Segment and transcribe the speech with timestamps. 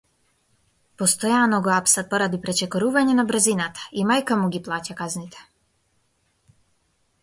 [1.01, 5.49] Постојано го апсат поради пречекорување на брзината и мајка му ги плаќа казните.